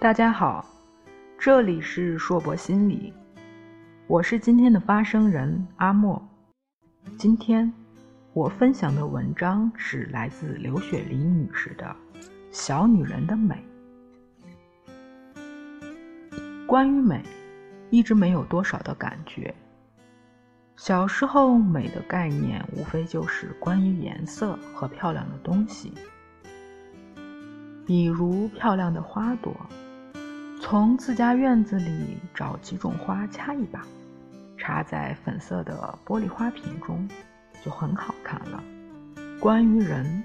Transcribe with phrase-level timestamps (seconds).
[0.00, 0.64] 大家好，
[1.38, 3.12] 这里是硕博心理，
[4.06, 6.26] 我是今天的发声人阿莫。
[7.18, 7.70] 今天
[8.32, 11.84] 我分享的文章是来自刘雪梨女士的
[12.50, 13.62] 《小女人的美》。
[16.66, 17.22] 关于美，
[17.90, 19.54] 一直没有多少的感觉。
[20.76, 25.92] 小时候，美的概念无非就是关于颜色和漂亮的东西，
[27.84, 29.54] 比如漂亮的花朵，
[30.70, 33.84] 从自家院子里找几种花掐一把，
[34.56, 37.08] 插在粉色的玻璃花瓶中，
[37.60, 38.62] 就很好看了。
[39.40, 40.22] 关于人，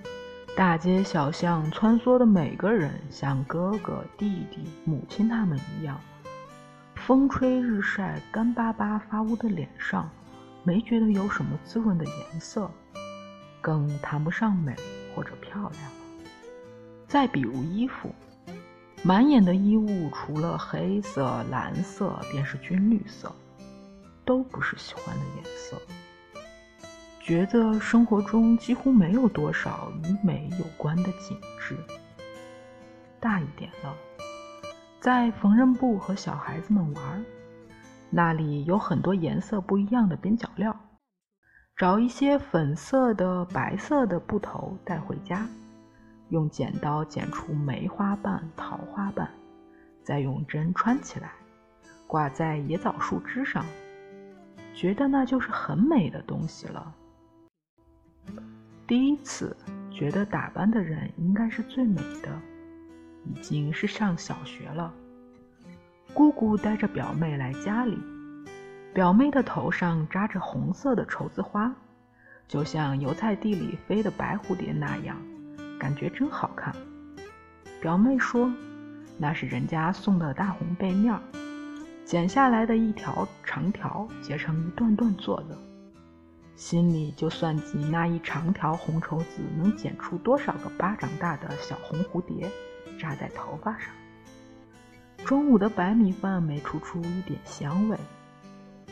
[0.55, 5.99] 大街小巷穿梭的每个人，像哥哥、弟弟、母亲他们一样，
[6.93, 10.07] 风吹日晒，干巴巴发乌的脸上。
[10.61, 12.69] 没觉得有什么滋润的颜色，
[13.61, 14.75] 更谈不上美
[15.15, 15.91] 或者漂亮。
[17.07, 18.13] 再比如衣服，
[19.05, 23.31] 满眼的衣物除了黑色、蓝色，便是军绿色，
[24.25, 25.79] 都不是喜欢的颜色。
[27.21, 31.77] 觉得生活中几乎没有多少与美有关的景致。
[33.19, 33.93] 大一点了，
[34.99, 37.23] 在缝纫部和小孩子们玩。
[38.09, 40.75] 那里有很多颜色不一样的边角料，
[41.77, 45.47] 找一些粉色的、白色的布头带回家，
[46.35, 49.31] 用剪刀剪出梅花瓣、桃花瓣，
[50.03, 51.31] 再用针穿起来，
[52.07, 53.65] 挂在野枣树枝上，
[54.73, 56.93] 觉得那就是很美的东西了。
[58.85, 59.55] 第一次
[59.89, 62.29] 觉得打扮的人应该是最美的，
[63.23, 64.93] 已经是上小学了。
[66.13, 67.97] 姑姑带着表妹来家里，
[68.93, 71.73] 表妹的头上扎着红色的绸子花，
[72.45, 75.17] 就像油菜地里飞的白蝴蝶那样，
[75.79, 76.75] 感觉真好看。
[77.81, 78.51] 表妹说
[79.17, 81.21] ：“那是人家送的大红被面儿，
[82.03, 85.57] 剪下来的一条长条，结成一段段做的。”
[86.55, 92.49] 心里就算计那一长条红绸子能剪出多少个巴掌大的小红蝴蝶，
[92.97, 93.89] 扎在头发上。
[95.25, 97.97] 中午的白米饭没出出一点香味，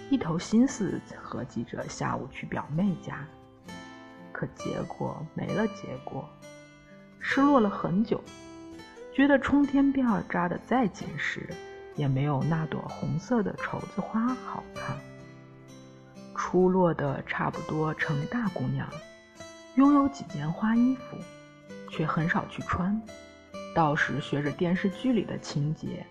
[0.09, 3.25] 一头心思合计着下午去表妹家，
[4.33, 6.27] 可结果没了结果，
[7.35, 8.23] 失落了很久，
[9.11, 11.49] 觉得冲天辫儿扎得再紧实，
[11.95, 14.95] 也没有那朵红色的绸子花好看。
[16.35, 18.87] 出落的差不多成大姑娘，
[19.73, 21.17] 拥有几件花衣服，
[21.89, 23.01] 却很少去穿，
[23.73, 26.05] 倒是学着电视剧里的情节。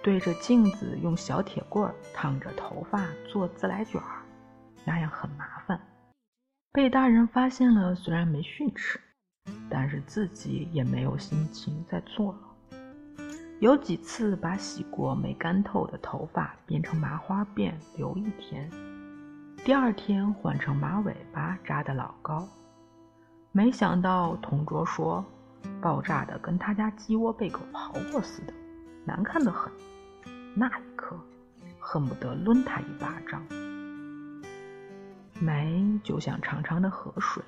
[0.00, 4.22] 对着镜子用小铁棍烫着头发做自来卷儿，
[4.84, 5.80] 那样很麻烦。
[6.72, 9.00] 被大人发现了，虽然没训斥，
[9.68, 12.38] 但是自己也没有心情再做了。
[13.60, 18.70] 有几次把洗过没干透的头发编成麻花辫留一天，
[19.64, 22.46] 第二天换成马尾巴扎得老高。
[23.50, 25.24] 没想到同桌说，
[25.80, 28.54] 爆炸的跟他家鸡窝被狗刨过似的，
[29.04, 29.72] 难看的很。
[30.54, 31.16] 那一刻，
[31.80, 33.44] 恨不得抡他一巴掌。
[35.40, 37.42] 美就像长长的河水，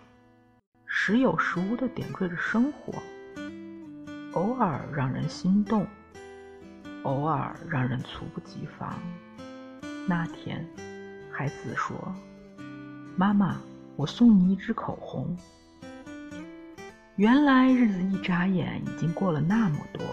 [1.02, 2.92] 时有时无的点缀着生活，
[4.34, 5.86] 偶尔让人心动，
[7.04, 9.00] 偶尔让人猝不及防。
[10.06, 10.62] 那天，
[11.32, 12.14] 孩子说
[13.16, 13.58] ：“妈妈，
[13.96, 15.34] 我送你一支口红。”
[17.16, 20.04] 原来日子一眨眼，已经过了那么多，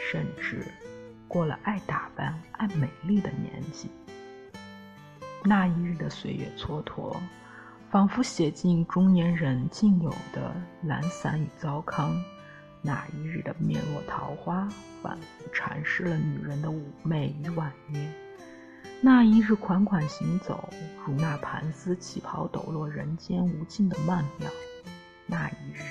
[0.00, 0.66] 甚至……
[1.28, 3.88] 过了爱打扮、爱美丽的年纪，
[5.44, 7.16] 那一日的岁月蹉跎，
[7.92, 10.50] 仿佛写进中年人竟有的
[10.84, 12.10] 懒散与糟糠；
[12.80, 14.66] 那一日的面若桃花，
[15.02, 18.00] 反复阐释了女人的妩媚与婉约；
[19.02, 20.70] 那一日款款行走，
[21.04, 24.48] 如那盘丝旗袍抖落人间无尽的曼妙；
[25.26, 25.82] 那一日。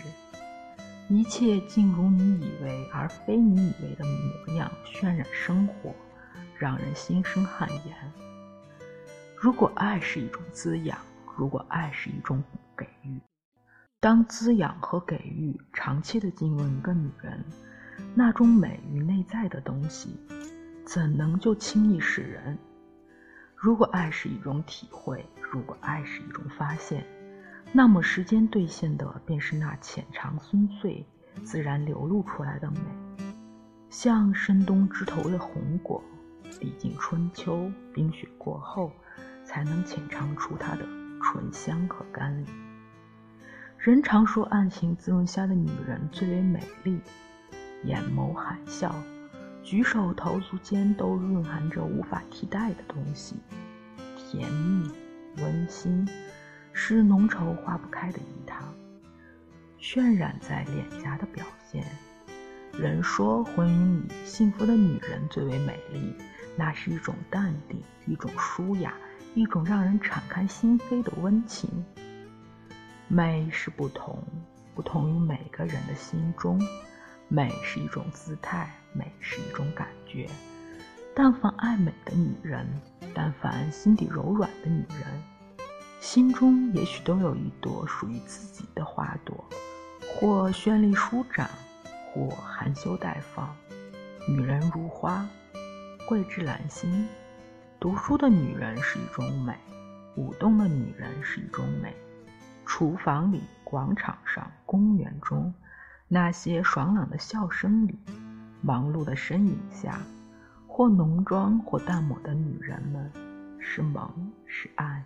[1.08, 5.94] 一切竟如你以为而非你以为的模样，渲染生活，
[6.58, 7.96] 让人心生汗颜。
[9.36, 10.98] 如果爱是一种滋养，
[11.38, 12.44] 如果爱是一种
[12.78, 13.20] 给予，
[14.00, 17.44] 当滋养和给予长期的浸润一个女人，
[18.16, 20.20] 那种美与内在的东西，
[20.86, 22.58] 怎能就轻易使人？
[23.56, 27.06] 如果爱是一种体会，如果爱是一种发现。
[27.74, 31.06] 那么，时间兑现的便是那浅尝深邃、
[31.44, 32.80] 自然流露出来的美，
[33.90, 36.04] 像深冬枝头的红果，
[36.60, 38.92] 历经春秋冰雪过后，
[39.46, 40.86] 才能浅尝出它的
[41.32, 42.46] 醇香和甘霖。
[43.78, 47.00] 人常说，暗情滋润下的女人最为美丽，
[47.86, 48.94] 眼眸含笑，
[49.64, 53.38] 举手投足间都蕴含着无法替代的东西，
[54.18, 54.92] 甜蜜、
[55.38, 56.06] 温馨，
[56.74, 58.62] 是浓稠化不开的一汤，
[59.80, 61.86] 渲染在脸颊的表现。
[62.78, 66.14] 人说婚姻里幸福的女人最为美丽，
[66.58, 68.94] 那是一种淡定，一种舒雅，
[69.34, 71.70] 一种让人敞开心扉的温情。
[73.08, 74.22] 美是不同，
[74.76, 76.62] 不同于每个人的心中。
[77.30, 80.30] 美是一种姿态，美是一种感觉。
[81.16, 82.68] 但凡爱美的女人，
[83.14, 85.24] 但凡心底柔软的女人，
[86.02, 89.46] 心中也许都有一朵属于自己的花朵，
[90.14, 91.50] 或绚丽舒展，
[92.14, 93.56] 或含羞待放。
[94.28, 95.26] 女人如花，
[96.06, 97.08] 桂枝兰心。
[97.82, 99.58] 读书的女人是一种美，
[100.16, 101.92] 舞动的女人是一种美。
[102.64, 105.52] 厨房里，广场上，公园中。
[106.08, 107.98] 那些爽朗的笑声里，
[108.62, 110.00] 忙碌的身影下，
[110.68, 113.12] 或浓妆或淡抹的女人们，
[113.60, 115.04] 是萌是爱，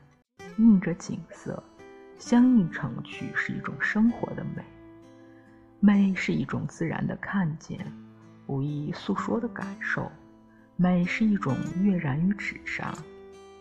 [0.57, 1.63] 映着景色，
[2.17, 4.61] 相映成趣，是一种生活的美。
[5.79, 7.89] 美是一种自然的看见，
[8.47, 10.11] 无意诉说的感受。
[10.77, 12.93] 美是一种跃然于纸上，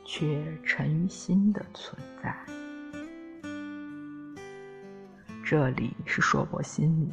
[0.04, 2.36] 却沉于心的存在。
[5.44, 7.12] 这里是硕博心理。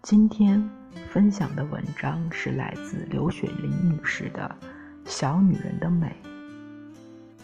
[0.00, 0.66] 今天
[1.10, 4.56] 分享的文章是来自刘雪玲女士的
[5.04, 6.16] 《小女人的美》。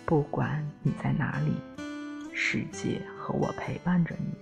[0.06, 1.52] 不管你在哪里，
[2.32, 4.32] 世界和我陪伴着你。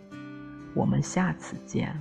[0.75, 1.93] 我们下次见。